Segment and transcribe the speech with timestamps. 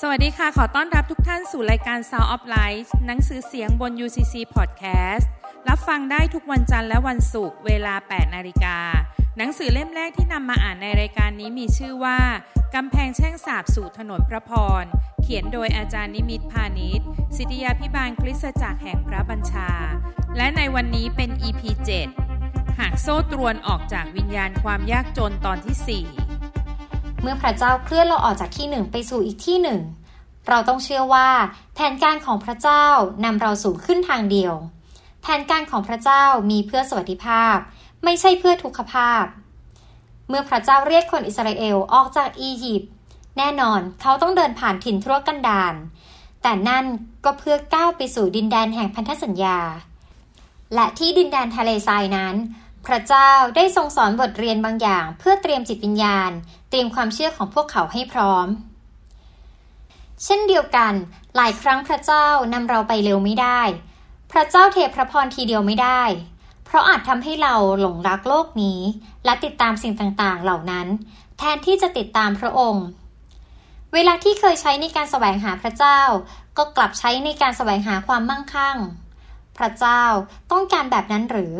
[0.00, 5.26] สวัสดีค่ะ ขอต้อนรับทุกท่านสู่รายการ Sound of Life หนังสือเสียงบน UCC Podcast
[5.68, 8.78] รับฟังได้ทุกวันจันทร์และวันศุกร์เวลา 8 นาฬิกา
[9.38, 12.20] หนังสือเล่มแรกที่นำมาอ่านในรายการนี้มีชื่อว่า
[12.74, 14.52] กำแพงแช่งสาบสู่ถนนพระพ
[14.82, 14.84] ร
[15.22, 17.06] เขียนโดยอาจารย์นิมิตพาณิชย์
[17.36, 19.70] สิทธิยาพิบาลคริสตจักรแห่งพระบัญชา
[20.36, 21.62] และในวันนี้เป็น EP
[22.20, 26.23] 7 หากโซ่ตรวนออกจากวิญญาณความยากจนตอนที่ 4
[27.24, 29.80] เมื่อพระเจ้าเคลื่อนเราออกจากที่หนึ่งไปสู่อีกที่หนึ่ง
[30.48, 31.28] เราต้องเชื่อว่า
[31.74, 32.86] แผนการของพระเจ้า
[33.24, 34.54] นำเราสู่ขึ้นทางเดียว
[35.22, 37.56] แผนการของพระเจ้ามีเพื่อสวัสดิภาพ
[38.04, 39.24] ไม่ใช่เพื่อทุกขภาพ
[40.28, 42.90] เมื่อพระเจ้าเรียกคนอิสราเอลออกจากอียิปต์
[43.38, 45.74] แน่นอนเขาต้องเดินผ่านถิ่นทุรกันดาร
[46.42, 46.84] แต่นั่น
[47.24, 49.58] ก็เพื่อก้าวไปสู่ดินแดนแห่งพันธสัญญา
[50.74, 52.34] และที่ดินแดนทะเลทรายนั้น
[52.86, 56.30] พระเจ้าได้ทรงสอนบทเรียนบางอย่าง เพื่อเตรียมจิตวิญญาณ
[56.70, 58.46] เตรียมความเชื่อของพวกเขาให้พร้อม
[60.24, 60.92] เช่นเดียวกัน
[61.36, 63.60] หลายครั้งพระเจ้านำเราไปเร็วไม่ได้
[64.32, 66.02] พระเจ้าเทพระพรทีเดียวไม่ได้
[66.64, 68.80] เพราะอาจทำให้เราหลงรักโลกนี้
[69.24, 70.86] และติดตามสิ่งต่างๆ เหล่านั้น
[71.38, 72.86] แทนที่จะติดตามพระองค์
[73.92, 76.00] เวลาที่เคยใช้ในการแสวงหาพระเจ้า
[76.58, 78.76] ก็กลับใช้ในการแสวงหาความมั่งคั่ง
[79.58, 80.02] พระเจ้า
[80.52, 81.54] ต้องการแบบนั้นหรือ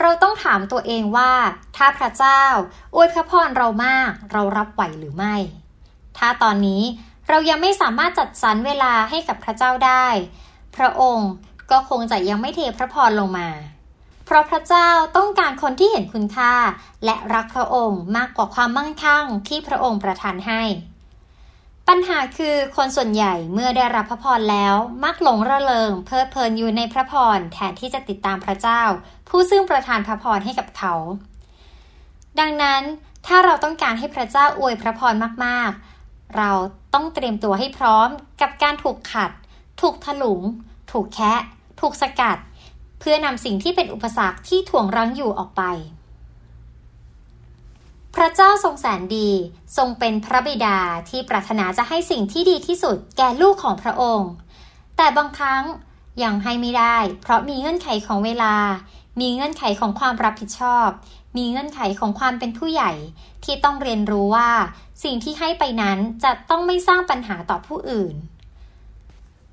[0.00, 1.32] เราต้องถามตัวเองว่า
[1.76, 2.42] ถ้าพระเจ้า
[2.94, 5.34] อวยพระพรเรามาก เรารับไหวหรือไม่
[6.18, 6.82] ถ้าตอนนี้
[7.28, 10.06] เรายังไม่สามารถจัดสรรเวลาให้กับพระเจ้าได้
[10.76, 11.30] พระองค์
[11.70, 13.48] ก็คงจะยังไม่เทพระพรลงมา
[14.24, 16.54] เพราะพระเจ้าต้องการคนที่เห็นคุณค่า
[17.04, 20.62] และรักพระองค์มากกว่าความมั่งคั่งที่พระองค์ประทานให้
[21.94, 24.74] ปัญหาคือคนส่วนใหญ่เมื่อได้รับพระพรแล้ว
[25.04, 28.82] มักหลงระเริง เพลิดเพลินอยู่ในพระพรแทนที่จะติดตามพระเจ้า
[29.28, 30.94] ผู้ซึ่งประทานพระพรให้กับเขา
[32.40, 32.82] ดังนั้น
[33.26, 36.50] ถ้าเราต้องการให้พระเจ้าอวยพระพรมากๆ เรา
[36.94, 38.08] ต้องเตรียมตัวให้พร้อม
[38.40, 39.30] กับการถูกขัด
[39.80, 40.42] ถูกถลุง
[40.92, 41.40] ถูกแคะ
[41.80, 42.36] ถูกสกัด
[43.00, 45.62] เพื่อนำสิ่งที่เป็นอุปสรรคที่ถ่วงรั้งอยู่ออกไป
[48.22, 49.30] ระเจ้าทรงแสนดี
[49.76, 54.30] ทรงเป็นพระบิดาที่ปรารถนาจะให้สิ่งที่ดีที่สุดแก่ลูกของพระองค์
[54.96, 55.62] แต่บางครั้ง
[56.22, 58.54] ยังให้ไม่ได้ เพราะมีเงื่อนไขของเวลา
[59.20, 60.88] มีเงื่อนไขของความรับผิดชอบ
[61.36, 62.92] มีเงื่อนไขของความเป็นผู้ใหญ่
[63.44, 64.50] ที่ต้องเรียนรู้ว่า
[65.04, 68.14] สิ่งที่ให้ไปนั้นจะต้องไม่สร้างปัญหาต่อผู้อื่น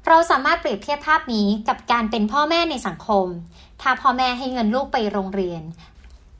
[0.07, 3.25] เราสามารถเปรียบเทียบภาพนี้กับการเป็นพ่อแม่ในสังคม
[3.81, 5.61] ถ้าพ่อแม่ให้เงินลูกไปโรงเรียน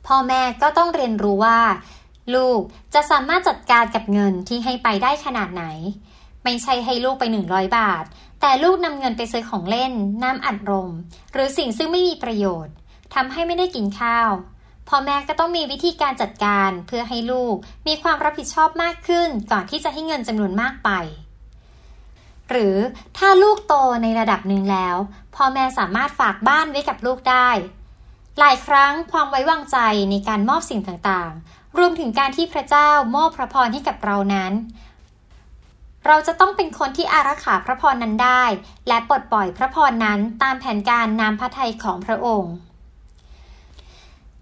[0.06, 1.58] พ่อแม่ก็ต้องเรียนรู้ว่า
[2.34, 2.60] ลูก
[2.94, 5.64] จะสามารถจัดการกับเงินที่ให้ไปได้ขนาดไหน
[6.44, 8.04] ไม่ใช่ให้ลูกไป 100 บาท
[8.40, 10.90] แต่ลูกนำเงินไปซื้อของเล่น น้ำอัดลม
[11.32, 12.74] หรือสิ่งซึ่งไม่มีประโยชน์
[13.14, 14.30] ทำให้ไม่ได้กินข้าว
[14.88, 17.54] พ่อแม่ก็ต้องมีวิธีการจัดการเพื่อให้ลูก
[17.86, 20.90] มีความรับผิดชอบมากขึ้น ก่อนที่จะให้เงินจำนวนมากไป
[22.50, 22.76] หรือ
[23.18, 24.96] ถ้าลูกโตในระดับหนึ่งแล้ว
[25.36, 27.48] พ่อแม่สามารถฝากบ้านไว้กับลูกได้
[28.38, 29.78] หลายครั้งความไว้วางใจ
[30.10, 34.52] ในการมอบสิ่งต่างๆ รวมถึงการที่พระเจ้ามอบพระพรให้กับเรานั้น
[36.06, 38.44] เราจะต้องเป็นคนที่อารักขาพระพรนั้นได้
[38.88, 42.52] และปลดปล่อยพระพรนั้นตามแผนการนามพระทัยของพระองค์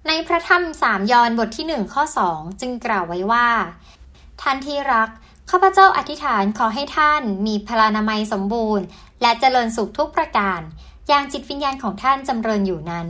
[0.07, 3.49] ในพระธรรมสามยอนบทที่หนึ่งข้อสองจึงกล่าวไว้ว่า
[4.41, 5.09] ท่านที่รัก
[5.51, 8.85] ข้าพเจ้าอธิษฐานขอให้ท่านมีพลานามัยสมบูรณ์
[9.23, 10.61] และเจริญสุขทุกประการ
[11.09, 13.07] อย่างจิตวิญญาณของท่านจำเริญอยู่นั้น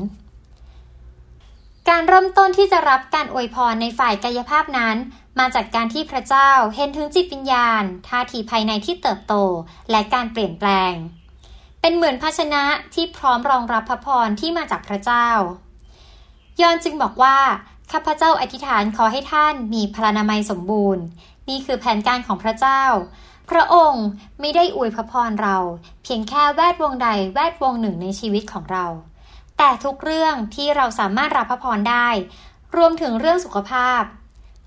[1.93, 4.97] การเริ่มต้นที่จะรับการอวยพรในฝ่ายกายภาพนั้น
[5.39, 9.35] มาจากการที่พระเจ้าเห็นถึงจิตวิญญาณ ท่าทีภายในที่เติบโต
[9.91, 10.93] และการเปลี่ยนแปลง
[11.81, 12.65] เป็นเหมือนภาชนะ
[12.95, 15.29] ที่พร้อมรองรับพระพรที่มาจากพระเจ้า
[16.61, 17.39] ยอนจึงบอกว่า
[17.93, 21.05] ข้าพเจ้าอธิษฐานขอให้ท่านมีพลานามัยสมบูรณ์
[21.49, 22.83] นี่คือแผนการของพระเจ้า
[23.51, 24.07] พระองค์
[24.41, 25.57] ไม่ได้อวยพระพรเรา
[26.03, 28.87] เพียงแค่แวดวงใดแวดวงหนึ่งในชีวิตของเรา
[29.59, 32.09] แต่ทุกเรื่องที่เราสามารถรับพระพรได้
[32.77, 34.03] รวมถึงเรื่องสุขภาพ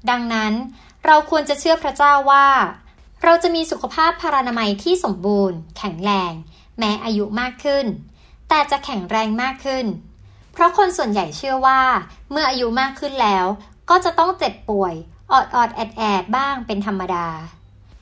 [0.09, 0.53] ดังนั้น
[1.05, 2.47] เราควรจะเชื่อพระเจ้าว่า
[3.23, 6.33] เราจะมีสุขภาพพลานามัยที่สมบูรณ์ แข็งแรง
[6.79, 7.85] แม้อายุมากขึ้น
[8.49, 9.85] แต่จะแข็งแรงมากขึ้น
[10.53, 11.81] เพราะคนส่วนใหญ่เชื่อว่า
[12.31, 13.45] เมื่ออายุมากขึ้นแล้ว
[13.89, 14.93] ก็จะต้องเจ็บป่วย
[15.31, 17.27] ออดออดแอดแอดบ้างเป็นธรรมดา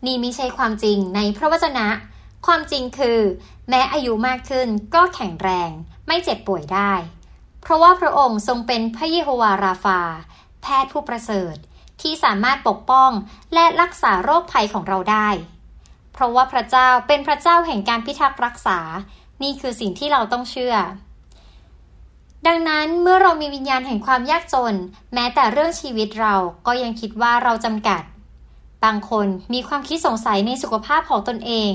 [0.05, 1.87] นี่ไม่ใช่ความจริงในพระวจนะ
[2.45, 3.19] ความจริงคือ
[3.69, 5.69] แม้อายุมากขึ้นก็แข็งแรง
[6.07, 6.93] ไม่เจ็บป่วยได้
[7.61, 10.01] เพราะว่าพระองค์ทรงเป็นพระเยโฮวาราฟา
[10.61, 11.55] แพทย์ผู้ประเสริฐ
[12.01, 13.11] ที่สามารถปกป้อง
[13.53, 15.29] และรักษาโรคภัยของเราได้
[16.13, 18.79] เพราะว่าพระเจ้าเป็นพระเจ้าแห่งการพิทักษ์รักษา
[19.43, 20.75] นี่คือสิ่งที่เราต้องเชื่อ
[22.47, 24.75] ดังนั้นเมื่อเรามีวิญญาณแห่งความยากจน
[25.13, 26.35] แม้แต่เรื่องชีวิตเรา
[26.67, 28.01] ก็ยังคิดว่าเราจำกัด
[28.83, 31.71] บางคนมีความคิดสงสัยในสุขภาพของตนเอง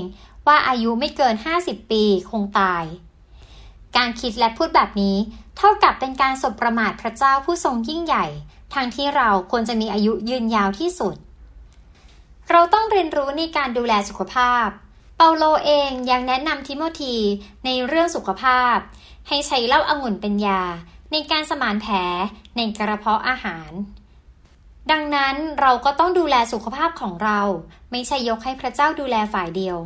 [0.47, 2.83] ว่าอายุไม่เกิน 50 ปีคงตาย
[3.97, 5.15] การคิดและพูดแบบนี้
[5.57, 8.25] เท่ากับเป็นการสบประมาทพระเจ้าผู้ทรงยิ่งใหญ่
[8.73, 11.15] ทั้งที่เราควรจะมีอายุยืนยาวที่สุด
[12.51, 14.67] เราต้องเรียนรู้ในการดูแลสุขภาพ
[15.17, 17.15] เปาโลเองยังแนะนำทิโมธี
[17.65, 18.77] ในเรื่องสุขภาพ
[19.27, 20.61] ให้ใช้เหล้าอางุ่นเป็นยา
[21.11, 21.95] ในการสมานแผล
[22.55, 23.71] ในกระเพาะอาหาร
[24.91, 27.39] ดังนั้นเราก็ต้องดูแลสุขภาพของเรา
[27.91, 29.77] ไม่ใช่ยกให้พระเจ้าดูแลฝ่ายเดียว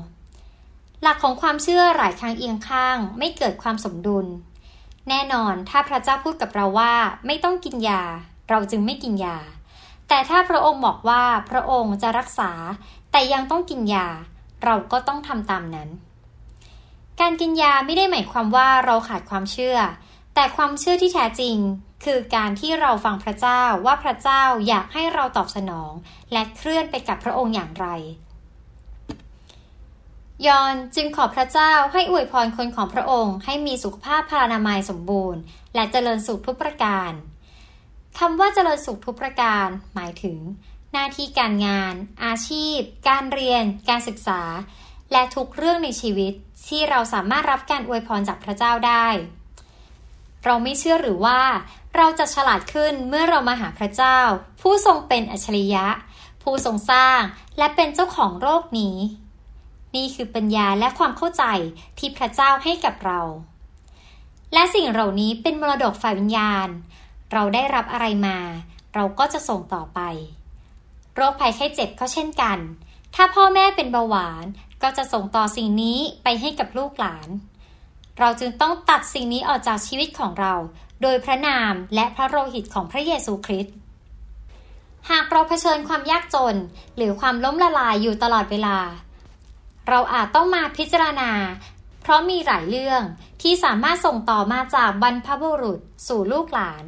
[1.02, 4.26] หลักของความเชื่อหลายครั้งเอียงข้าง ไม่เกิดความสมดุล
[5.10, 6.94] แน่นอนถ้าพระเจ้าพูดกับเราว่า
[7.26, 8.04] ไม่ต้องกินยา
[8.50, 9.38] เราจึงไม่กินยา
[10.08, 12.52] แต่ถ้าพระองค์บอกว่าพระองค์จะรักษา
[13.12, 14.08] แต่ยังต้องกินยา
[14.64, 15.90] เราก็ต้องทำตามนั้น
[17.20, 19.78] การกินยาไม่ได้หมายความว่าเราขาดความเชื่อ
[20.36, 21.58] แต่ความเชื่อที่แท้จริง
[22.06, 25.92] คือการที่เราฟังพระเจ้าว่าพระเจ้าอยากให้เราตอบสนอง
[26.32, 27.88] และเคลื่อนไปกับพระองค์อย่างไร
[30.46, 35.42] ยอนจึงขอพระเจ้าให้อวยพรคนของพระองค์ ให้มีสุขภาพพานามัยสมบูรณ์
[35.76, 37.12] และเจริญสุขทุกประการ
[38.20, 40.38] คำว่าเจริญสุขทุกประการ หมายถึง
[40.94, 41.94] หน้าที่การงาน
[42.26, 44.42] อาชีพ การเรียน การศึกษา
[45.12, 46.34] และทุกเรื่องในชีวิต
[46.68, 49.08] ที่เราสามารถรับการอวยพรจากพระเจ้าได้
[50.46, 51.42] เราไม่เชื่อหรือว่า
[51.96, 54.20] เราจะฉลาดขึ้นเมื่อเรามาหาพระเจ้า
[54.62, 55.88] ผู้ทรงเป็นอัจฉริยะ
[56.44, 57.20] ผู้ทรงสร้าง
[57.58, 58.98] และเป็นเจ้าของโลกนี้
[59.96, 61.44] นี่คือปัญญาและความเข้าใจ
[62.00, 63.20] ที่พระเจ้าให้กับเรา
[64.54, 66.68] และสิ่งเหล่านี้เป็นมรดกฝ่ายวิญญาณ
[67.34, 68.38] เราได้รับอะไรมา
[68.96, 70.00] เราก็จะส่งต่อไป
[71.16, 72.58] โรคภัยไข้เจ็บก็เช่นกัน
[73.16, 74.46] ถ้าพ่อแม่เป็นเบาหวาน
[74.84, 77.30] ก็จะส่งต่อสิ่งนี้ไปให้กับลูกหลาน
[78.20, 80.54] เราจึงต้องตัดสิ่งนี้ออกจากชีวิตของเรา
[81.02, 83.76] โดยพระนามและพระโลหิตของพระเยซูคริสต์
[85.10, 86.56] หากเราเผชิญความยากจน
[86.96, 88.78] หรือความล้มละลายอยู่ตลอดเวลา
[89.90, 91.32] เราอาจต้องมาพิจารณา
[92.02, 93.02] เพราะมีหลายเรื่อง
[93.42, 96.84] ที่สามารถส่งต่อมาจากบรรพบุรุษสู่ลูกหลาน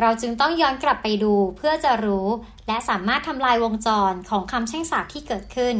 [0.00, 2.28] เราจึงต้องย้อนกลับไปดูเพื่อจะรู้
[2.66, 5.76] และสามารถทำลายวงจรของคำแช่งสาปที่เกิดขึ้น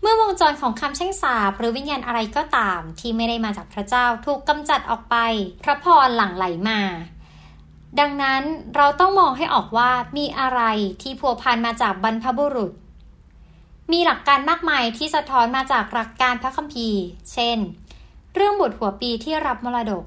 [0.00, 5.16] เมื่อวงจรของคำแช่งสาปหรือวิญญาณอะไรก็ตาม ที่ไม่ได้มาจากพระเจ้าถูกกำจัดออกไป
[5.64, 6.80] พระพรหลั่งไหลมา
[8.00, 8.42] ดังนั้น
[8.76, 10.60] เราต้องมองให้ออกว่ามีอะไร
[11.02, 12.72] ที่พัวพันมาจากบรรพบุรุษ
[13.92, 17.02] มีหลักการมากมายที่สะท้อนมาจากหลักการพระคัมภีร์
[17.32, 17.58] เช่น
[18.34, 20.04] เรื่องบุตรหัวปีที่รับมรดก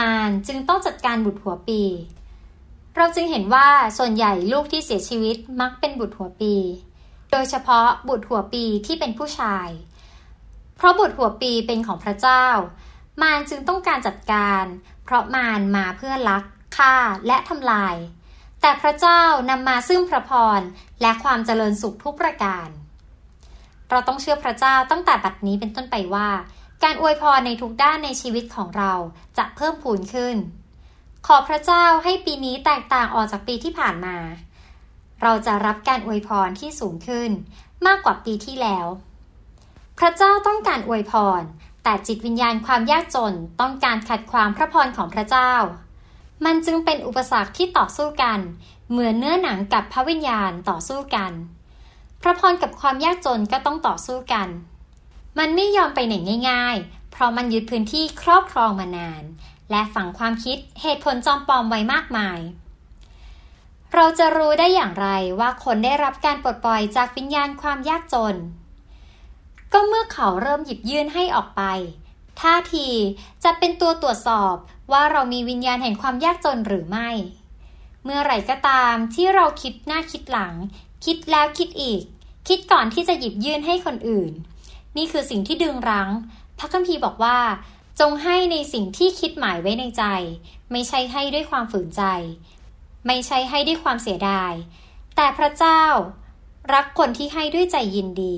[0.00, 1.82] มารจึงต้องจัดการบุตรหัวปี
[2.96, 3.68] เราจึงเห็นว่า
[3.98, 6.54] ส่วนใหญ่ลูกที่เสียชีวิตมักเป็นบุตรหัวปี
[7.30, 9.68] โดยเฉพาะบุตรหัวปีที่เป็นผู้ชาย
[10.76, 12.46] เพราะบุตรหัวปีเป็นของพระเจ้า
[13.22, 14.64] มารจึงต้องการจัดการ
[15.04, 16.44] เพราะมารมาเพื่อลัก
[16.76, 16.94] ฆ่า
[17.26, 17.96] และทำลาย
[18.60, 20.60] แต่พระเจ้านำมาซึ่งพระพร
[21.02, 22.68] และความเจริญสุขทุกประการ
[23.92, 26.28] เราต้องเชื่อพระเจ้าตั้งแต่บัดนี้เป็นต้นไปว่า
[26.82, 28.92] การอวยพรในทุกด้านในชีวิตของเรา
[29.38, 30.36] จะเพิ่มพูนขึ้น
[31.26, 34.16] ขอพระเจ้าให้ปีนี้แตกต่างออกจากปีที่ผ่านมา
[35.22, 37.30] เราจะรับการอวยพรที่สูงขึ้น
[37.86, 38.86] มากกว่าปีที่แล้ว
[39.98, 41.42] พระเจ้าต้องการอวยพร
[41.84, 45.52] แต่จิตวิญญาณความยากจนต้องการขัดความพระพรของพระเจ้า
[46.44, 48.38] มันจึงเป็นอุปสรรคที่ต่อสู้กัน
[48.90, 51.32] เหมือนเนื้อหนังกับพระวิญญาณต่อสู้กัน
[52.22, 54.48] พระพรกับความยากจนก็ต้องต่อสู้กัน
[55.38, 56.14] มันไม่ยอมไปไหน
[56.50, 59.22] ง่าย ๆ เพราะมันยึดพื้นที่ครอบครองมานาน
[59.70, 62.38] และฝังความคิดเหตุผลจอมปลอมไว้มากมาย
[63.94, 65.08] เราจะรู้ได้อย่างไร
[65.40, 68.36] ว่าคนได้รับการปลดปล่อยจากวิญญาณความยากจน
[69.72, 71.62] ก็เมื่อเขาเริ่มหยิบยื่นให้ออกไป
[72.40, 72.88] ท่าที
[73.44, 74.54] จะเป็นตัวตรวจสอบ
[74.92, 77.08] ว่าเรามีวิญญาณแห่งความยากจนหรือไม่
[78.04, 80.54] เมื่อไหร่ก็ตามที่เราคิดหน้าคิดหลัง
[81.04, 82.02] คิดแล้วคิดอีก
[82.48, 84.32] คิดก่อนที่จะหยิบยื่นให้คนอื่น
[84.96, 86.10] นี่คือสิ่งที่ดึงรั้ง
[86.58, 87.38] พระคัมภีร์บอกว่า
[88.00, 90.04] จงให้ในสิ่งที่คิดหมายไว้ในใจ
[90.72, 92.02] ไม่ใช่ให้ด้วยความฝืนใจ
[93.06, 94.52] ไม่ใช่ให้ด้วยความเสียดาย
[95.16, 95.82] แต่พระเจ้า
[96.74, 98.36] รักคนที่ให้ด้วยใจยินดี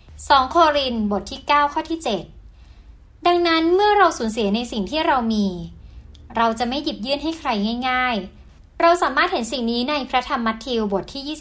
[0.00, 1.98] 2 โครินบทที่ 9 ข้อที่
[2.62, 5.46] 7 ดังนั้นเมื่อเราสูญเสียในสิ่งที่เรามี
[6.36, 7.48] เราจะไม่หยิบยื่นให้ใคร
[7.88, 8.33] ง่าย ๆ
[8.80, 11.38] เราสามารถเห็นสิ่งนี้ในพระธรรมมัทธิวบทที่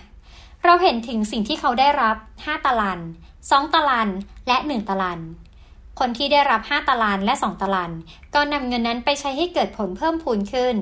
[0.00, 3.00] 25 เราเห็นถึงสิ่งที่เขาได้รับ 5ตาลัน
[3.38, 4.08] 2ตาลัน
[4.48, 5.20] และ 1ตาลัน
[5.98, 7.92] คนที่ได้รับ 5ตาลันและ 2ตาลัน
[8.34, 10.76] ก็นำเงินนั้นไปใช้ให้เกิดผลเพิ่มพูนขึ้น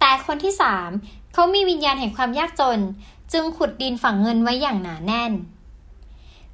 [0.00, 0.52] แต่คนที่
[0.94, 2.80] 3 เขามีวิญญาณแห่งความยากจน
[3.32, 5.32] จึงขุดดินฝังเงินไว้อย่างหนาแน่น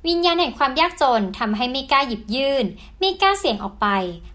[0.06, 2.64] วิญญาณแห่งความยากจนทำให้ไม่กล้าหยิบยื่น
[2.98, 3.86] ไม่กล้าเสี่ยงออกไป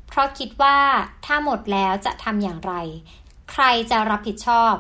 [0.08, 0.78] เพราะคิดว่า
[1.26, 2.74] ถ้าหมดแล้วจะทำอย่างไร
[3.64, 4.74] รจะรับผิดชอบ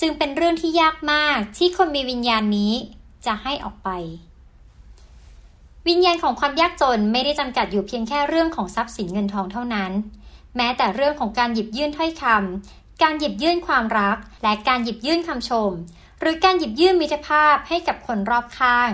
[0.00, 2.72] จึงเป็นเรื่องที่ยากมากที่คนมีวิญญาณนี้
[3.26, 3.88] จะให้ออกไป
[5.88, 9.92] วิญญาณของความยากจนไม่ได้จำกัดอยู่เพียงแค่เรื่องของทรัพย์สินเงินทองเท่านั้น
[10.56, 15.70] แม้แต่เรื่องของการหยิบยื่นถ้อยคำการหยิบยื่นความรัก และการหยิบยื่นคำชม
[16.20, 18.90] หรือการหยิบยื่นมิตรภาพให้กับคนรอบข้าง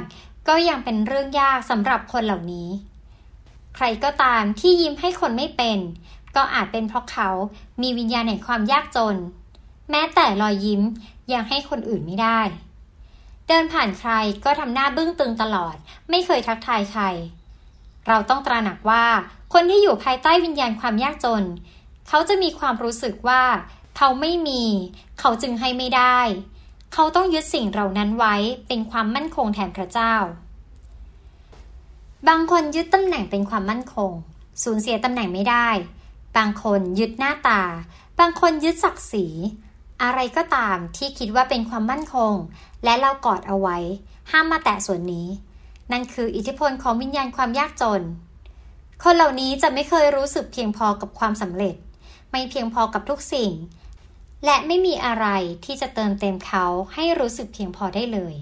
[0.49, 2.69] ก็ยังเป็นเรื่องยากสำหรับคนเหล่านี้
[3.77, 5.79] ใครก็ตามที่ยิ้มให้คนไม่เป็น
[6.37, 7.29] ก็อาจเป็นเพราะเขา
[7.83, 9.17] มีวิญญาณแห่งความยากจน
[9.91, 10.83] แม้แต่รอยยิ้ม
[11.33, 12.41] ยังให้คนอื่นไม่ได้
[13.47, 14.11] เดินผ่านใคร
[14.45, 15.77] ก็ทำหน้าบึ้งตึงตลอด
[16.11, 17.03] ไม่เคยทักทายใคร
[18.09, 19.05] เราต้องตระหนักว่า
[19.53, 21.45] คนที่อยู่ภายใต้วิญญาณความยากจน
[22.09, 23.43] เขาจะมีความรู้สึกว่า
[23.97, 24.65] เขาไม่มี
[25.21, 26.19] เขาจึงให้ไม่ได้
[26.93, 28.35] เขาต้องยึดสิ่งเหล่านั้นไว้
[28.69, 30.15] เป็นความมั่นคงแทนพระเจ้า
[32.29, 34.11] บางคนยึดตำแหน่งเป็นความมั่นคง
[34.63, 35.69] สูญเสียตำแหน่งไม่ได้
[36.37, 37.63] บางคนยึดหน้าตา
[38.21, 39.27] บางคนยึดศักดิ์ศรี
[40.03, 42.35] อะไรก็ตามที่คิดว่าเป็นความมั่นคง
[42.85, 43.79] และเรากอดเอาไว้
[44.31, 45.29] ห้ามมาแตะส่วนนี้
[45.93, 48.03] นั่นคืออิทธิพลของวิญญาณความยากจน
[49.03, 51.75] คนเหล่านี้จะไม่เคยรู้สึกเพียงพอกับความสำเร็จ
[52.31, 53.53] ไม่เพียงพอกับทุกสิ่ง
[54.45, 55.27] และไม่มีอะไร
[55.65, 58.35] ที่จะเติมเต็มเขาให้รู้สึกเพียงพอได้เลย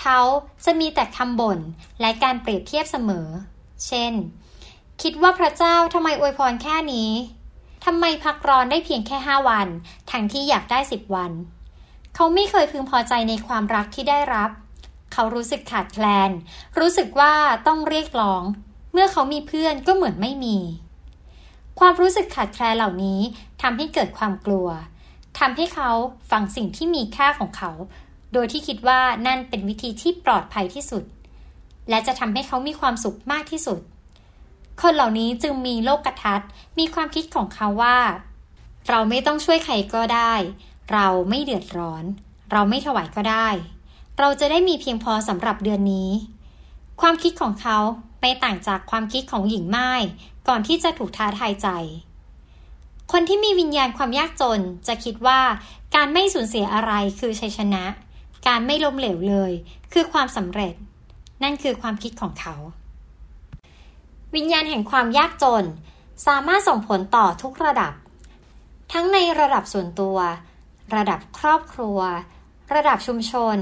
[0.00, 0.20] เขา
[0.64, 1.60] จะมีแต่คำบ่น
[2.00, 3.28] และการเปรียบเทียบเสมอ
[3.86, 4.12] เช่น
[5.02, 7.10] คิดว่าพระเจ้าทำไมอวยพรแค่นี้
[7.84, 9.68] ทำไมพักร้อนได้เพียงแค่ห้าวัน
[10.10, 11.32] ทั้งที่อยากได้สิบวัน
[12.14, 14.50] เขาไม่เคยพึงพอใจในความรักที่ได้รับ
[15.12, 16.30] เขารู้สึกขาดแคลน
[16.78, 17.34] รู้สึกว่า
[17.66, 18.42] ต้องเรียกร้อง
[18.92, 20.58] เมื่อเขามีเพื่อนก็เหมือนไม่มี
[21.80, 23.20] ความรู้สึกขาดแคลนเหล่านี้
[23.62, 24.68] ทำให้เกิดความกลัว
[25.38, 25.90] ทำให้เขา
[26.30, 27.72] ฟังสิ่งที่มีค่าของเขา
[28.32, 31.04] โดยที่คิดว่านั่นเป็นวิธีที่ปลอดภัยที่สุด
[31.90, 33.78] และจะทำให้เขามีความสุขมากที่สุด
[34.82, 36.42] คนเหล่านี้จึงมีโลกกระทัด
[36.78, 37.98] มีความคิดของเขาว่า
[38.88, 40.34] เราไม่ต้องช่วยใครก็ได้
[40.92, 42.04] เราไม่เดือดร้อน
[42.52, 43.48] เราไม่ถวายก็ได้
[44.18, 46.10] เราจะได้มีเพียงพอสำหรับเดือนนี้
[47.00, 47.78] ความคิดของเขา
[48.20, 49.90] ไม่ต่างจากความคิดของหญิงไม้
[50.48, 51.68] ก่อนที่จะถูกท้าทายใจ
[53.12, 55.40] คนที่มีวิญญาณความยากจนจะคิดว่า
[55.94, 57.84] การไม่สูญเสียอะไรคือชัยชนะ
[58.46, 59.52] การไม่ล้มเหลวเลย
[59.92, 60.74] คือความสำเร็จ
[61.42, 62.54] นั่นคือความคิดของเขา
[64.34, 65.64] วิญญาณแห่งความยากจน
[66.26, 67.92] สามารถส่งผลต่อทุกระดับ
[68.92, 70.18] ทั้งในระดับส่วนตัว
[70.96, 71.98] ระดับครอบครัว
[72.74, 73.56] ระดับชุมชน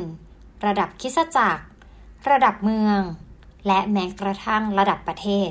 [0.67, 1.65] ระดับคิสจักร
[2.31, 3.01] ระดับเมือง
[3.67, 5.51] และแม้กระทั่งระดับประเทศ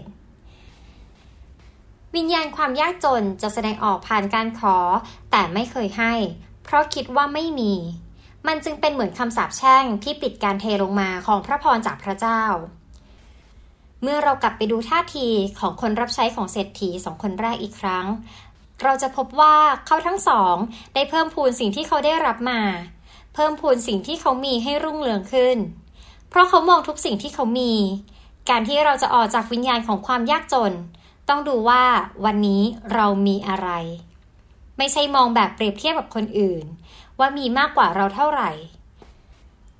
[2.16, 4.78] วิญญาณความยากจนจะแสดงออกผ่านการขอ
[5.32, 6.14] แต่ไม่เคยให้
[6.64, 7.74] เพราะคิดว่าไม่มี
[8.48, 12.44] มันจึงเป็นเหมือนคำสาปแช่งที่ปิดการเทลงมาของพระพรจากพระเจ้า
[14.04, 15.28] เมื่อเรากลับไปดูท่าที
[15.60, 18.06] ของคนรับใช้ของเศรษฐีสองคนแรกอีกครั้ง
[18.84, 19.56] เราจะพบว่า
[19.86, 20.56] เขาทั้งสอง
[20.94, 22.62] ได้เพิ่มพูนสิ่งที่เขาได้รับมา
[23.34, 25.58] เพิ่มพูนสิ่งที่เขามีให้รุ่งเรืองขึ้น
[26.30, 27.74] เพราะเขามองทุกสิ่งที่เขามี
[28.50, 30.74] การที่เราจะออกจากวิญญาณของความยากจน
[31.30, 31.84] ต้องดูว่า
[32.26, 32.62] วันนี้
[32.94, 33.70] เรามีอะไร
[34.78, 36.64] ไม่ใช่มองแบบเปรียบเทียบกับคนอื่น
[37.20, 38.52] ว่ามีมากกว่าเราเท่าไหร่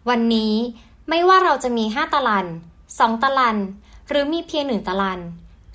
[0.10, 0.54] วันนี้
[1.10, 2.48] ไม่ว่าเราจะมีห้าตะลัน
[3.00, 3.58] สองตะลัน
[4.08, 5.20] หรือมีเพียงหนึ่งตะลัน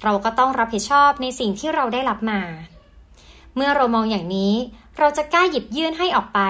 [0.04, 2.40] เราก็ต้องรับผิดชอบในสิ่งที่เราได้รับมา
[3.54, 4.54] เมื่อเรามองอย่างนี้
[4.98, 6.40] เราจะกล้าหยิบยื่นให้ออกไป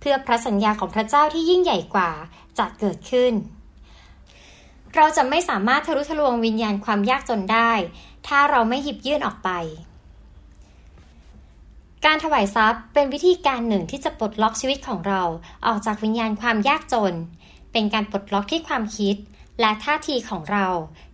[0.00, 2.10] เพื่อพระสัญญาของพระเจ้าที่ยิ่งใหญ่กว่า
[2.58, 3.32] จะเกิดขึ้น
[4.96, 7.72] เราจะไม่สามารถทะลุทะลวงวิญญาณความยากจนได้
[8.26, 9.50] ถ้าเราไม่หยิบยื่นออกไป
[12.04, 15.22] การถวายทรัพย์เป็นวิธีการหนึ่งที่จะปลดล็อกชีวิตของเรา
[15.66, 17.14] ออกจากวิญญาณความยากจน
[17.72, 19.16] เป็นการปลดล็อกที่ความคิด
[19.60, 20.66] และท่าทีของเรา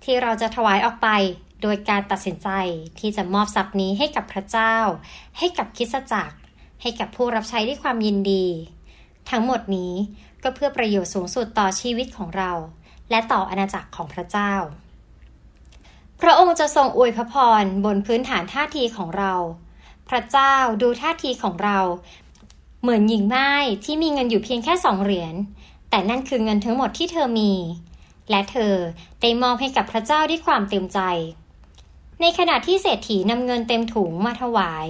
[0.04, 1.08] ที่เราจะถวายออกไป
[1.62, 2.48] โดยการตัดสินใจ
[2.98, 4.76] ที่จะมอบทรัพย์นี้ให้กับพระเจ้า
[5.38, 6.36] ให้กับคิสจักร
[6.82, 8.46] ให้กับผู้รับใช้ด้วยความยินดี
[9.30, 9.92] ทั้งหมดนี้
[10.42, 12.52] ก็เพื่อประโยชน์สูงสุดต่อชีวิตของเรา
[13.10, 14.52] และต่ออาณาจักรของพระเจ้า
[16.20, 19.34] พระองค์จะทรงอวยพระพรบนพื้นฐานท่าทีของเรา
[20.08, 21.78] พระเจ้าดูท่าทีของเรา
[22.82, 23.50] เหมือนหญิงไม้
[23.84, 25.34] ที่มีเงินอยู่เพียงแค่สองเหรียญ
[25.90, 27.52] แต่นั่นคือเงินทั้งหมดที่เธอมี
[28.30, 28.74] และเธอ
[29.20, 31.00] ได้มอบให้กับพระเจ้าด้วยความเต็มใจ
[32.20, 34.86] ในขณะที่เศรษฐีนำเงินเต็มถุงมาถวาย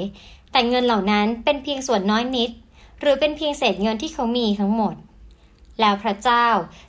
[0.52, 2.50] แต่เงินเหล่านั้นเป็นเพียงส่วนน้อยนิด
[3.00, 4.94] หรือเป็นเพียงเศษเงินที่เขามีทั้งหมด
[5.80, 6.46] แล้วพระเจ้า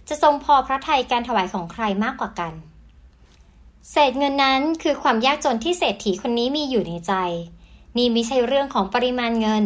[0.08, 2.54] จะทรงพอพระทัยการถวายของใครมากกว่ากัน
[3.92, 7.14] เศษเงินนั้นคือความยากจนที่เศรษฐีคนนี้มีอยู่ในใจ
[7.98, 9.64] นี่ไม่ใช่เรื่องของปริมาณเงิน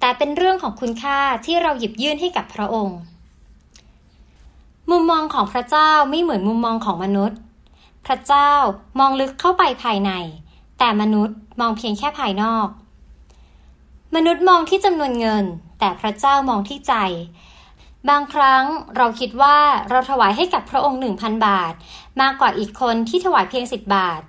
[0.00, 2.98] แต่เป็นเรื่องของคุณค่าที่เราหยิบยื่นให้กับพระองค์
[4.90, 7.38] มุมมองของพระเจ้าไม่เหมือนมุมมองของมนุษย์
[8.06, 8.50] พระเจ้า
[8.98, 10.10] มองลึกเข้าไปภายใน
[10.78, 12.68] แต่มนุษย์มองเพียงแค่ภายนอก
[14.14, 15.44] มนุษย์มองที่จำนวนเงิน
[15.78, 16.94] แต่พระเจ้ามองที่ใจ
[18.08, 18.64] บางครั้ง
[18.96, 19.58] เราคิดว่า
[19.90, 21.72] เราถวายให้กับพระองค์1,000บาท
[22.20, 24.22] มากกว่าอีกคนที่ถวายเพียง10บาท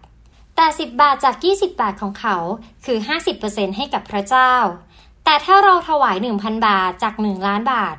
[0.56, 2.38] แต่10บาทจาก20บาทของเขา
[2.86, 2.98] คือ
[3.38, 4.54] 50%ให้กับพระเจ้า
[5.26, 7.96] แต่ถ้าเราถวาย1,000บาทจาก1ล้านบาท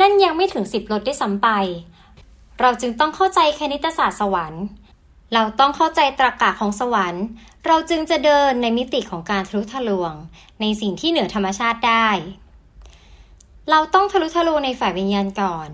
[0.00, 1.48] นั่นยังไม่ถึง 10ลดได้ซ้ำไป
[2.60, 4.64] เราจึงต้องเข้าใจคณิตศาสตร์สวรรค์
[5.34, 7.24] เราต้องเข้าใจตรรกะของสวรรค์
[7.66, 10.12] เราจึงจะเดินในมิติของการทะลุทะลวง
[10.60, 12.08] ในสิ่งที่เหนือธรรมชาติได้
[13.70, 15.68] เราต้องทะลุทะลวงในฝ่ายวิญญาณก่อน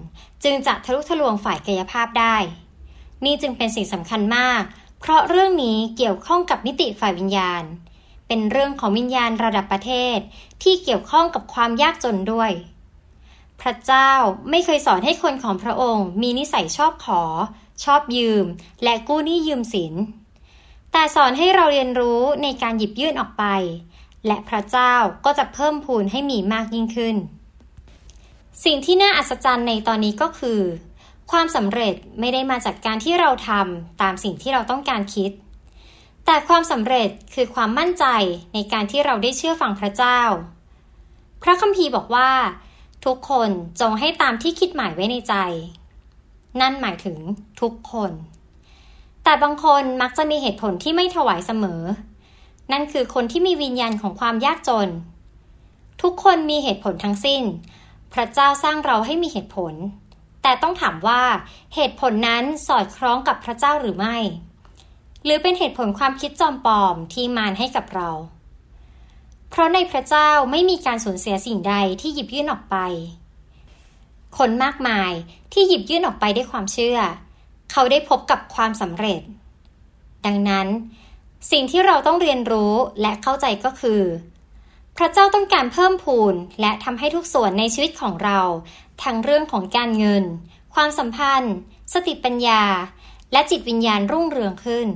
[0.44, 2.36] จึงจะทะลุทะลวงฝ่ายกายภาพได้
[3.24, 4.62] นี่จึงเป็นสิ่งสำคัญมาก
[5.00, 7.62] เพราะเรื่องนี้เกี่ยวข้องกับมิติฝ่ายวิญญาณ
[8.26, 10.18] เป็นเรื่องของวิญญาณระดับประเทศ
[10.62, 12.50] ที่เกี่ยวข้องกับความยากจนด้วย
[13.60, 14.10] พระเจ้า
[14.50, 17.22] ไม่เคยสอนให้คนของพระองค์ มีนิสัยชอบขอ
[17.84, 18.44] ชอบยืม
[18.84, 19.94] และกู้หนี้ยืมสิน
[20.92, 23.44] แต่สอนให้เราเรียนรู้ในการหยิบยื่นออกไป
[24.26, 27.16] และพระเจ้าก็จะเพิ่มพูนให้มีมากยิ่งขึ้น
[28.64, 30.60] สิ่งที่น่าอัศจรรย์ในตอนนี้ก็คือ
[31.30, 35.30] ความสำเร็จไม่ได้มาจากการที่เราทำตามสิ่งที่เราต้องการคิด
[36.26, 38.04] แต่ความสำเร็จคือความมั่นใจ
[38.54, 40.20] ในการที่เราได้เชื่อฟังพระเจ้า
[41.42, 42.30] พระคัมภีร์บอกว่า
[43.04, 43.50] ทุกคน
[43.80, 45.34] จงให้ตามที่คิดหมายไว้ในใจ
[46.60, 47.16] นั่นหมายถึง
[47.60, 48.12] ทุกคน
[49.24, 51.82] แต่บางคนมักจะมีเหตุผลที่ไม่ถวายเสมอ
[52.72, 54.88] นั่นคือคนที่มีวิญญาณของความยากจน
[56.02, 57.42] ทุกคนมีเหตุผลทั้งสิ้น
[58.12, 59.74] พระเจ้าสร้างเราให้มีเหตุผล
[60.42, 61.22] แต่ต้องถามว่า
[61.74, 64.16] เหตุผลนั้นสอดคล้องกับพระเจ้าหรือไม่
[65.24, 68.10] หรือเป็นเหตุผลความคิดจอมปลอมที่มานให้กับเรา
[69.50, 72.76] เพราะในพระเจ้าไม่มีการสูญเสียสิ่งใดที่หยิบยื่นออกไป
[74.38, 75.12] คนมากมาย
[75.52, 76.98] ที่หยิบยื่นออกไปด้วยความเชื่อ
[77.72, 79.20] เขาได้พบกับความสำเร็จ
[80.26, 80.66] ดังนั้น
[81.52, 84.02] สิ่งที่เราต้องเรียนรู้และเข้าใจก็คือ
[84.96, 88.40] พระเจ้าต้องการเพิ่มพูนและทำให้ทุกส่วนในชีวิตของเรา
[89.02, 90.24] ทั้งเรื่องของการเงิน
[90.74, 91.54] ความสัมพันธ์
[91.92, 92.62] สติปัญญา
[93.32, 94.88] และจิตวิญญาณรุ่งเรืองขึ้น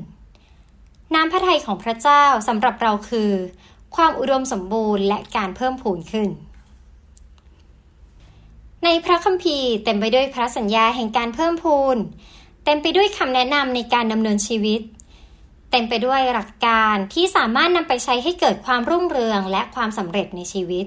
[1.15, 3.33] น้ำพระทัยของพระเจ้าสำหรับเราคือ
[3.97, 6.29] ความอุดมสมบูรณ์และการเพิ่มพูนขึ้น
[8.85, 11.97] ในพระคัมภีร์เต็มไปด้วยพระสัญญาแห่งการเพิ่มพูน
[12.65, 14.81] เต็มไปด้วยคำแนะนำในการดำเนินชีวิต
[15.71, 20.87] เต็มไปด้วยหลักการที่สามารถนำไปใช้ให้เกิดความรุ่งเรืองและความสำเร็จในชีวิต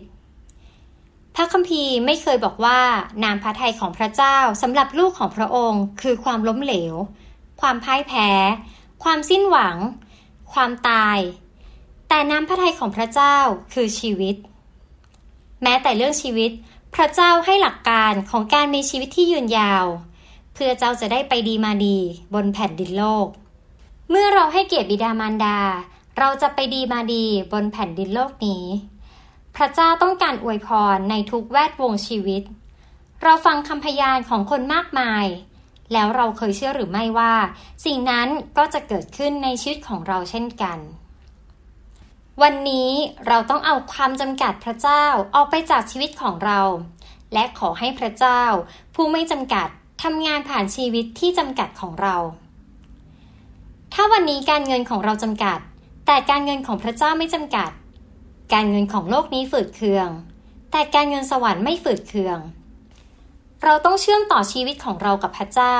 [1.35, 2.79] พระคัมภีร์ไม่เคยบอกว่า
[3.23, 6.93] นามพระทัยของพระเจ้าสำหรับลูกของพระองค์ คือความล้มเหลว
[7.61, 8.29] ความพ่ายแพ้
[9.03, 9.77] ความสิ้นหวัง
[10.53, 11.17] ความตาย
[12.07, 13.37] แต่นามพระทัยของพระเจ้า
[13.73, 14.35] คือชีวิต
[15.63, 16.51] แม้แต่เรื่องชีวิต
[16.95, 19.85] พระเจ้าให้หลักการของการมีชีวิตที่ยืนยาว
[20.53, 21.97] เพื่อเจ้าจะได้ไปดีมาดี
[22.33, 23.27] บนแผ่นดินโลก
[24.09, 25.59] เมื่อเราให้เกียรติบิดามารดา
[26.19, 28.63] เราจะไปดีมาดีบนแผ่นดินโลกนี้
[29.55, 32.43] พระเจ้าต้องการอวยพรในทุกแวดวงชีวิต
[33.23, 35.25] เราฟังคำพยานของคนมากมาย
[35.93, 37.33] แล้วเราเคยเชื่อหรือไม่ว่า
[37.85, 40.77] สิ่งนั้นก็จะเกิดขึ้นในชีวิตของเราเช่นกัน
[42.43, 42.89] วันนี้
[43.27, 45.03] เราต้องเอาความจำกัดพระเจ้า
[45.35, 46.59] ออกไปจากชีวิตของเรา
[47.33, 48.41] และขอให้พระเจ้า
[48.95, 49.67] ผู้ไม่จำกัด
[50.03, 52.15] ทำงานผ่านชีวิตที่จำกัดของเรา
[53.93, 55.59] ถ้าวันนี้การเงินของเราจำกัด
[56.05, 57.69] แต่การเงินของพระเจ้าไม่จำกัด
[58.53, 60.09] การเงินของโลกนี้ฝืดเคือง
[60.71, 62.37] แต่การเงินสวรรค์ไม่ฝืดเคือง
[63.63, 65.77] เราต้องเชื่อมต่อชีวิตของเรากับพระเจ้า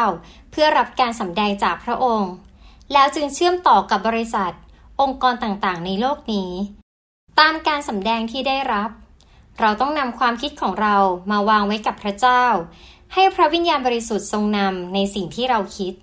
[0.52, 2.32] เพื่อรับการสำแดงจากพระองค์
[2.94, 4.54] แล้วจึงเชื่อมต่อกับบริษัท
[5.02, 6.52] องค์กรต่างๆ ในโลกนี้
[7.40, 8.90] ตามการสำแดงที่ได้รับ
[9.60, 10.96] เราต้องนำความคิดของเรา
[11.32, 12.44] มาวางไว้กับพระเจ้า
[13.14, 15.94] ให้พระวิญญาณบริสุทธิ์ทรงนำในสิ่งที่เราคิด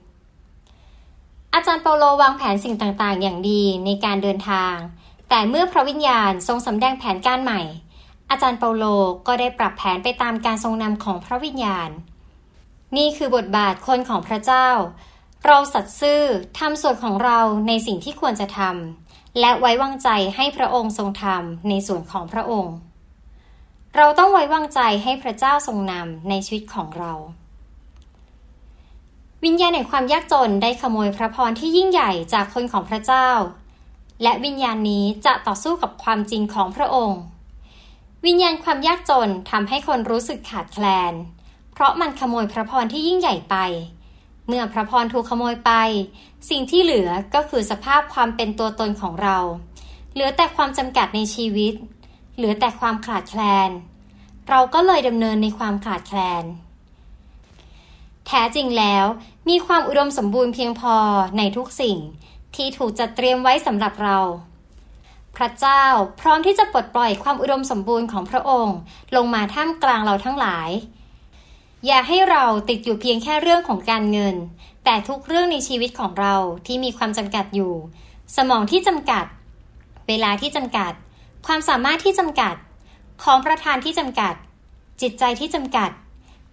[1.55, 4.75] อาจารย์เปาโลวางแผนสิ่งต่างๆ อย่างดีในการเดินทาง
[5.29, 7.61] แต่เมื่อพระวิญญาณทรงสำแดงแผนการใหม่
[8.31, 8.85] อาจารย์เปาโล
[9.27, 11.91] ก็ได้ปรับแผนไปตามการทรงนำของพระวิญญาณ
[12.97, 14.69] นี่คือบทบาทคนของพระเจ้า
[15.47, 16.23] เราสัตย์ซื่อ
[16.59, 22.77] ทำส่วนของเราในสิ่งที่ควรจะทำและไว้วางใจให้พระองค์ทรงทำในส่วนของพระองค์
[23.97, 27.13] เราต้องไว้วางใจให้พระเจ้าทรงนำในชีวิตของเรา
[29.45, 33.29] วิญญาณแห่งความยากจนได้ขโมยพระพรที่ยิ่งใหญ่จากคนของพระเจ้า
[34.23, 37.21] และวิญญาณนี้จะต่อสู้กับความจริงของพระองค์
[38.27, 41.13] วิญญาณความยากจนทำให้คนรู้สึกขาดแคลน
[41.73, 43.57] เพราะมันขโมยพระพรที่ยิ่งใหญ่ไป
[44.47, 45.73] เมื่อพระพรถูกขโมยไป
[46.51, 49.39] สิ่งที่เหลือก็คือสภาพความเป็นตัวตนของเรา
[50.13, 51.75] เหลือแต่ความจำกัดในชีวิต
[52.37, 53.71] เหลือแต่ความขาดแคลน
[54.49, 56.45] เราก็เลยดำเนินในความขาดแคลน
[58.27, 59.05] แท้จริงแล้ว
[59.49, 60.97] มีความอุดมสมบูรณ์เพียงพอ
[61.39, 61.99] ในทุกสิ่ง
[62.57, 64.19] ที่ถูกจัดเตรียมไว้สำหรับเรา
[65.37, 65.85] พระเจ้า
[66.21, 68.77] พร้อมที่จะปลดปล่อยความอุดมสมบูรณ์ของพระองค์
[69.17, 70.71] ลงมาท่ามกลางเราทั้งหลาย
[71.87, 74.37] อย่าให้เราติดอยู่เพียงแค่เรื่องของการเงิน
[74.85, 76.35] แต่ทุกเรื่องในชีวิตของเรา
[76.67, 77.73] ที่มีความจำกัดอยู่
[78.37, 79.25] สมองที่จำกัด
[80.09, 80.93] เวลาที่จำกัด
[81.47, 82.55] ความสามารถที่จำกัด
[83.23, 84.35] ของประธานที่จำกัด
[85.01, 85.91] จิตใจที่จำกัด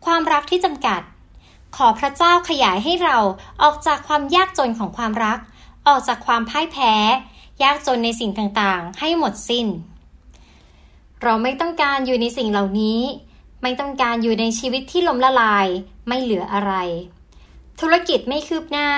[0.05, 1.01] ความรักที่จำกัด
[1.77, 3.17] ขอพระเจ้าขยายให้เรา
[3.61, 5.39] ออกจากความยากจนของความรัก
[5.87, 6.93] ออกจากความพ่ายแพ้
[7.63, 9.67] ยากจนในสิ่งต่างๆ ให้หมดสิน้น
[11.23, 12.99] เราไม่ต้องการอยู่ในสิ่งเหล่านี้
[13.61, 15.67] ไม่ต้องการอยู่ในชีวิตที่ล้มละลาย
[16.07, 16.73] ไม่เหลืออะไร
[17.79, 18.89] ธุรกิจไม่คืบหน้า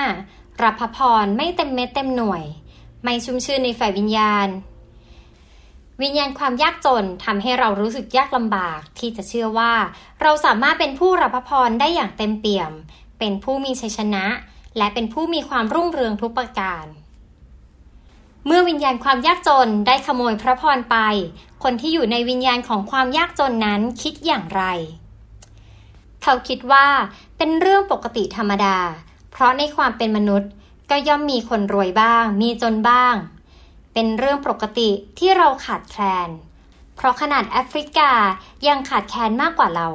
[0.62, 2.44] รับพพรไม่เต็มเม็ดเต็มหน่วย
[3.04, 4.48] ไม่ชุ่มชื่นในฝ่ายวิญญาณ
[6.02, 9.72] วิญญาณความยากจนทำให้เรารู้สึกยากลำบากที่จะเชื่อว่า
[10.22, 12.72] เราสามารถเป็นผู้รับพรได้อย่างเต็มเปี่ยม
[13.18, 14.24] เป็นผู้มีชัยชนะ
[14.78, 16.84] และเป็นผู้มีความรุ่งเรืองทุกประการ
[18.46, 20.96] เมื่อวิญญาณความยากจนได้ขโมยพระพรไป
[21.62, 24.62] คนที่อยู่ในวิญญาณของความยากจนนั้นคิดอย่างไร
[26.22, 26.86] เขาคิดว่า
[27.36, 28.76] เป็นเรื่องปกติธรรมดา
[29.30, 30.50] เพราะในความเป็นมนุษย์
[30.90, 33.14] ก็ย่อมมีคนรวยบ้าง มีจนบ้าง
[33.92, 36.28] เป็นเรื่องปกติที่เราขาดแคลน
[36.96, 38.10] เพราะขนาดแอฟริกา
[38.66, 39.88] ยังขาดแคลนมากกว่าเรา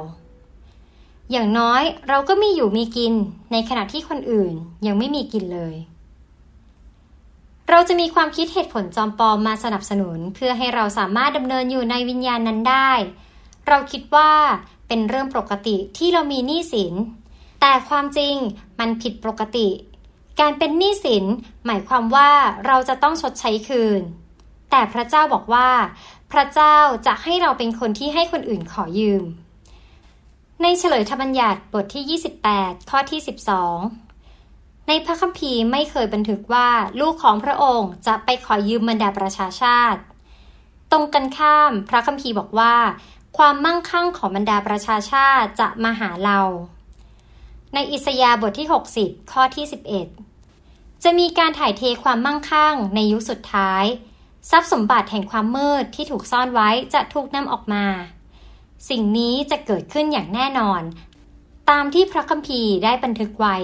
[1.30, 3.14] อย่างน้อยเราก็มีอยู่มีกิน
[3.52, 4.54] ในขณะที่คนอื่น
[4.86, 5.74] ยังไม่มีกินเลย
[7.70, 12.90] เราจะมีความคิดเหตุผลจอมปลอมมาสนับสนุน เพื่อให้เราสามารถดำเนินอยู่ในวิญญาณนั้นได้
[13.68, 14.32] เราคิดว่า
[14.88, 16.94] เป็นเรื่องปกติที่เรามีหนี้สิน
[17.60, 18.34] แต่ความจริง
[18.78, 19.68] มันผิดปกติ
[20.40, 21.24] การเป็นหนี้สิน
[21.66, 22.30] หมายความว่า
[22.66, 24.00] เราจะต้องชดใช้คืน
[24.70, 25.68] แต่พระเจ้าบอกว่า
[26.32, 26.76] พระเจ้า
[27.06, 29.22] จะให้เราเป็นคนที่ให้คนอื่นขอยืม
[30.62, 34.07] ในเฉลยธรรมบัญญัติบทที่ 28 ข้อที่ 12
[34.88, 36.68] ในพระคัมภีร์ไม่เคยบันทึกว่า
[37.00, 40.00] ลูกของพระองค์จะไปขอยืมบรรดาประชาชาติ
[40.90, 42.74] ตรงกันข้ามพระคัมภีร์บอกว่า
[43.38, 46.40] ความมั่งคั่งของบรรดาประชาชาติจะมาหาเรา
[47.74, 48.68] ในอิสยาห์บทที่
[49.00, 49.64] 60 ข้อที่
[50.34, 53.84] 11 จะมีการถ่ายเทความมั่งคั่งในยุคสุดท้าย
[54.50, 57.84] ทรัพย์สมบัติแห่งความมืดที่ถูกซ่อนไว้จะถูกนำออกมา
[58.88, 60.82] สิ่งนี้จะเกิดขึ้นอย่างแน่นอน
[61.70, 63.56] ตามที่พระคัมภีร์ได้บันทึกไว้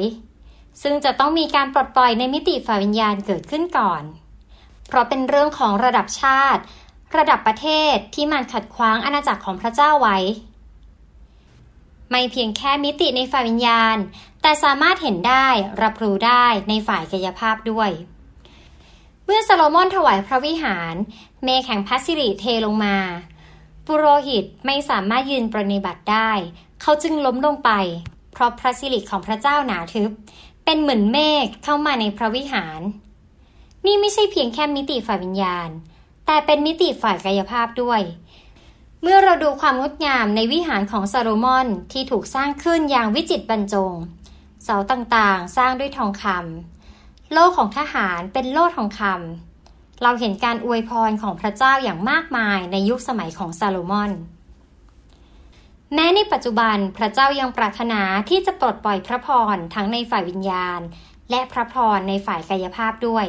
[0.83, 4.03] ซึ่งจะต้องมีการปลดปล่อยในมิติฝ่ายวิญญาณเกิดขึ้นก่อน
[4.89, 6.63] เพราะเป็นเรื่องของระดับชาติ
[7.17, 10.19] ระดับประเทศที่มันขัดขวางอาณาจักรของพระเจ้าไว้
[12.11, 13.97] ไม่เพียงแค่มิติในฝ่ายวิญญาณ
[14.43, 15.47] แต่สามารถเห็นได้
[15.83, 17.91] รับรู้ได้ในฝ่ายกายภาพด้วย
[19.25, 20.95] เมื่อซาโลมอนถวายพระวิหาร
[21.45, 22.97] เมฆแห่งพัสสิริเทลงมา
[23.87, 26.31] ปุโรหิตไม่สามารถยืนปรนิบัติได้
[26.83, 27.71] เขาจึงล้มลงไป
[28.33, 30.11] เพราะพระสิริของพระเจ้าหนาทึบ
[30.65, 32.81] เป็นเหมือนเมฆเข้ามาในพระวิหาร
[33.87, 35.69] นี่ไม่ใช่เพียงแค่มิติฝ่ายวิญญาณ
[36.27, 38.01] แต่เป็นมิติฝ่ายกายภาพด้วย
[39.03, 43.93] เมื่อเราดูความงดงามในวิหารของซาโลมอนที่ถูกสร้างขึ้นอย่างวิจิตรบรรจง
[44.65, 54.11] เสาต่างๆ สร้างด้วยทองคำโล่ของทหารเป็นโล่ทองคำเราเห็นการอวยพรของพระเจ้าอย่างมากมายในยุคสมัยของซาโลมอน
[55.95, 60.81] แม้ในปัจจุบันพระเจ้ายังปรารถนาที่จะปลดปล่อยพระพรทั้งในฝ่ายวิญญาณ
[61.31, 63.27] และพระพรในฝ่ายกายภาพด้วย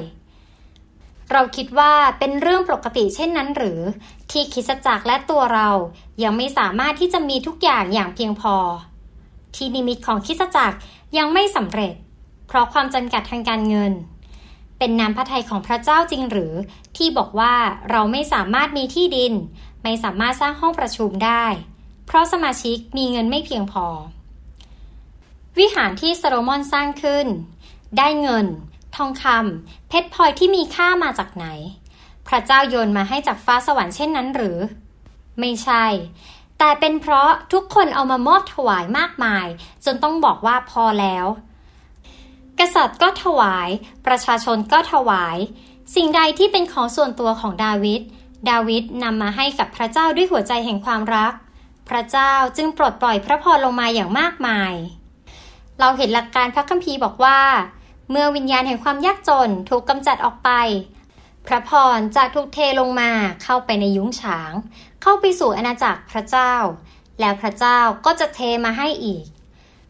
[1.31, 3.79] เราคิดว่าเป็นเรื่องปกติเช่นนั้นหรือ
[4.31, 5.69] ที่คิสจักรและตัวเรา
[6.23, 8.55] ยังไม่สามารถที่จะมีทุกอย่างอย่างเพียงพอ
[9.55, 10.77] ที่นิมิตของคิสจักร
[11.17, 11.93] ยังไม่สำเร็จ
[12.47, 13.93] เพราะความจำกัดทางการเงิน
[14.77, 16.53] เป็นน้ำพระทัยของพระเจ้าจริงหรือ
[16.97, 17.53] ที่บอกว่า
[17.91, 19.33] เราไม่สามารถมีที่ดิน
[19.83, 21.45] ไม่สามารถสร้างห้องประชุมได้
[22.15, 23.85] ราะสมาชิกมีเงินไม่เพียงพอ
[25.57, 27.27] วิหารที่ซาโลมอนสร้างขึ้น
[27.97, 28.45] ได้เงิน
[28.95, 31.45] ทองคำเพชรพลอยที่มีค่ามาจากไหน
[32.27, 34.57] พระเจ้าโยนมาให้จากฟ้าสวรรค์เช่นนั้นหรือ
[35.39, 35.85] ไม่ใช่
[36.59, 39.47] แต่เป็นเพราะทุกคนเอามามอบถวายมากมาย
[39.85, 41.25] จนต้องบอกว่าพอแล้ว
[42.59, 43.69] กษัตริย์ก็ถวาย
[44.05, 45.37] ประชาชนก็ถวาย
[45.95, 48.01] สิ่งใดที่เป็นของส่วนตัวของดาวิด
[48.49, 51.33] ดาวิดนำมาให้กับพระเจ้าด้วยหัวใจแห่งความรัก
[51.89, 54.73] พระเจ้าจึงปลดปล่อยพระพรลงมาอย่างมากมาย
[55.79, 57.39] เราเห็นหลักการพระคัมภีร์บอกว่า
[58.11, 60.49] เมื่อวิญญาณแห่งความยากจนถูกกำจัดออกไป
[61.47, 63.11] พระพรจะถูกเทลงมา
[63.43, 64.51] เข้าไปในยุ้งฉาง
[65.01, 66.53] เข้าไปสู่อาณาจักรพระเจ้า
[67.19, 69.23] แล้วพระเจ้าก็จะเทมาให้อีก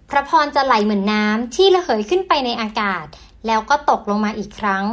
[0.10, 3.06] พระพรจะไหลเหมือนน้ำที่ระเหยขึ้นไปในอากาศ
[3.48, 4.84] แล้วก็ตกลงมาอีกครั้ง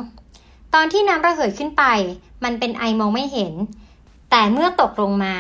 [0.75, 1.85] ตอนที่น้ำระเหยขึ้นไป
[2.45, 3.55] มันเป็นไอมองไม่เห็น
[4.35, 5.37] แต่เมื่อตกลงมา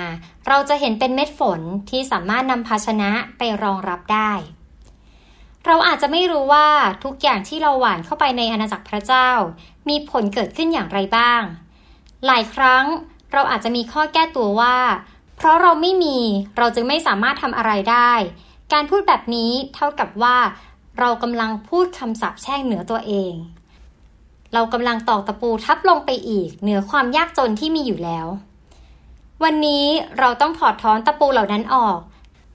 [0.48, 4.33] เราจะเห็นเป็นเม็ดฝนที่สามารถนำภาชนะไปรองรับได้
[5.66, 6.68] เราอาจจะไม่รู้ว่า
[7.05, 9.28] ทุกอย่างที่เราหว่านเข้าไปในอาณาจักรพระเจ้า
[9.88, 11.42] มีผลเกิดขึ้นอย่างไรบ้าง
[12.26, 12.85] หลายครั้ง
[13.33, 14.76] เราอาจจะมีข้อแก้ตัวว่า
[15.37, 16.18] เพราะเราไม่มี
[16.57, 18.12] เราจึงไม่สามารถทำอะไรได้
[18.72, 20.37] การพูดแบบนี้เท่ากับว่า
[20.98, 23.35] เรากำลังพูดคำสาปแช่งเหนือตัวเอง
[24.55, 28.28] เรากำลังตอกตะปูทับลงไปอีกเหนือความยากจนที่มีอยู่แล้ว
[29.42, 29.87] วันนี้
[30.18, 31.98] เราต้องถอดถอนตะปูเหล่านั้นออก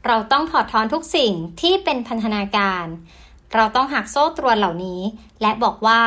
[0.08, 2.86] เราต้องถอดถอนทุกสิ่งที่เป็นพันธนาการ
[3.54, 5.02] เราต้องหักโซ่ตรวนเหล่านี้
[5.42, 6.02] และบอกว่า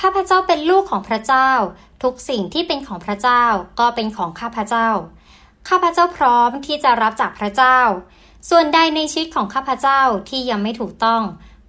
[0.00, 1.50] ข้าพเจ้าเป็นลูกของพระเจ้า
[2.02, 3.44] ทุกสิ่งที่เป็นของพระเจ้า
[3.80, 4.88] ก็เป็นของข้าพเจ้า
[5.68, 7.78] ข้าพเจ้าพร้อมที่จะรับจากพระเจ้า
[8.50, 11.22] ส่วนใดในชีวิตของข้าพเจ้าที่ยังไม่ถูกต้อง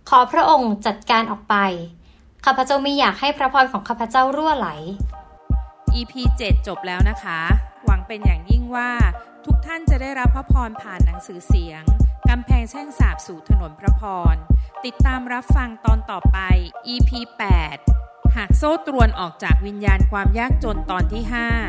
[0.09, 1.55] ขอพระองค์จัดการออกไป
[2.45, 4.69] ข้าพเจ้าไม่อยากให้พระพรของข้าพเจ้ารั่วไหล
[5.93, 6.13] EP
[6.43, 8.91] 7 จบแล้วนะคะ วังเป็นอย่างยิ่งว่า
[9.45, 11.83] ทุกท่านจะได้รับพระพรผ่านหนังสือเสียง
[12.29, 14.01] กำแพงแช่งสาบสู่ถนนพระพ
[14.33, 14.35] ร
[14.85, 16.37] ติดตามรับฟังตอนต่อไป
[16.93, 17.11] EP
[17.73, 21.23] 8 หากโซ่ตรวนออกจากวิญญาณความยากจนตอนที่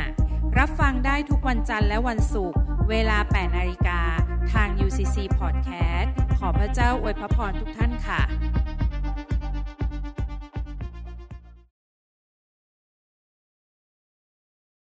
[0.05, 2.59] 5 รับฟังได้ทุกวันจันทร์และวันศุกร์
[2.91, 4.01] เวลา 8 นาฬิกา
[4.53, 6.09] ทาง UCC Podcast
[6.39, 8.21] ขอพระเจ้าอวยพระพรทุกท่านค่ะ